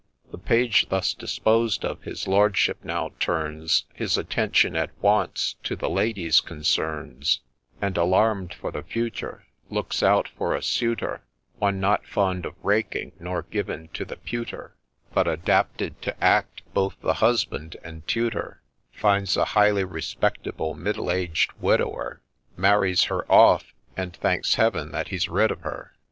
The 0.31 0.39
Page 0.39 0.89
thus 0.89 1.13
disposed 1.13 1.85
of, 1.85 2.01
his 2.01 2.27
Lordship 2.27 2.83
now 2.83 3.11
turns 3.19 3.85
His 3.93 4.17
attention 4.17 4.75
at 4.75 4.89
once 4.99 5.57
to 5.61 5.75
the 5.75 5.91
Lady's 5.91 6.39
concerns; 6.41 7.41
And, 7.79 7.95
alarm'd 7.97 8.51
for 8.51 8.71
the 8.71 8.81
future, 8.81 9.45
Looks 9.69 10.01
out 10.01 10.27
for 10.27 10.55
a 10.55 10.63
suitor, 10.63 11.21
One 11.59 11.79
not 11.79 12.03
fond 12.07 12.47
of 12.47 12.55
raking, 12.63 13.11
nor 13.19 13.43
giv'n 13.43 13.89
to' 13.93 14.03
the 14.05 14.17
pewter,' 14.17 14.73
But 15.13 15.27
adapted 15.27 16.01
to 16.01 16.19
act 16.23 16.63
both 16.73 16.99
the 17.01 17.13
husband 17.21 17.77
and 17.83 18.07
tutor— 18.07 18.63
Finds 18.91 19.37
a 19.37 19.45
highly 19.53 19.83
respectable, 19.83 20.73
middle 20.73 21.11
aged, 21.11 21.51
widower, 21.59 22.23
Marries 22.57 23.03
her 23.03 23.31
off, 23.31 23.75
and 23.95 24.15
thanks 24.15 24.55
Heaven 24.55 24.91
that 24.93 25.09
he 25.09 25.19
's 25.19 25.29
rid 25.29 25.51
of 25.51 25.61
her. 25.61 25.93